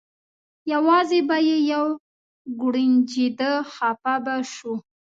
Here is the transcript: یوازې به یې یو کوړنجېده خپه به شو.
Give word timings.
یوازې 0.73 1.19
به 1.27 1.37
یې 1.47 1.57
یو 1.73 1.85
کوړنجېده 2.59 3.51
خپه 3.73 4.13
به 4.23 4.35
شو. 4.53 4.73